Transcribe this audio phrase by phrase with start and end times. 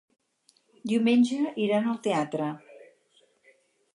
[0.91, 2.47] Diumenge iran al teatre.